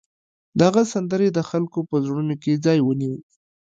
[0.57, 3.15] د هغه سندرې د خلکو په زړونو کې ځای ونیو